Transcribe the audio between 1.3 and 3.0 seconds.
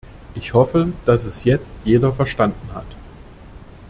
jetzt jeder verstanden hat.